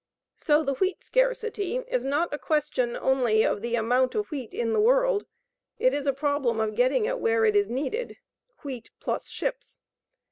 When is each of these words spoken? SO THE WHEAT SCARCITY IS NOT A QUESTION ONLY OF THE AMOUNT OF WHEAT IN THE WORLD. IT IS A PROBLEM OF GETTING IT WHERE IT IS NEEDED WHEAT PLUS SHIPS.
SO 0.35 0.63
THE 0.63 0.73
WHEAT 0.73 1.03
SCARCITY 1.03 1.83
IS 1.87 2.03
NOT 2.03 2.33
A 2.33 2.39
QUESTION 2.39 2.95
ONLY 2.95 3.43
OF 3.45 3.61
THE 3.61 3.75
AMOUNT 3.75 4.15
OF 4.15 4.31
WHEAT 4.31 4.51
IN 4.51 4.73
THE 4.73 4.81
WORLD. 4.81 5.27
IT 5.77 5.93
IS 5.93 6.07
A 6.07 6.11
PROBLEM 6.13 6.59
OF 6.59 6.73
GETTING 6.73 7.05
IT 7.05 7.19
WHERE 7.19 7.45
IT 7.45 7.55
IS 7.55 7.69
NEEDED 7.69 8.17
WHEAT 8.63 8.89
PLUS 8.99 9.29
SHIPS. 9.29 9.79